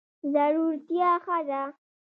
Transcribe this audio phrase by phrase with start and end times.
[0.33, 1.61] زړورتیا ښه ده.